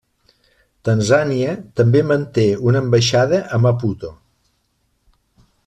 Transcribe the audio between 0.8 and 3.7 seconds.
Tanzània també manté una ambaixada a